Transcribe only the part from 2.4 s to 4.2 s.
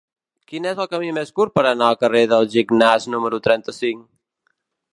Gignàs número trenta-cinc?